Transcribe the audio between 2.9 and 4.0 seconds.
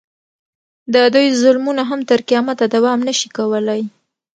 نه شي کولی.